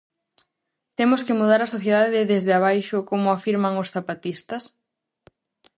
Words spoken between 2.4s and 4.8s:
abaixo como afirman os zapatistas?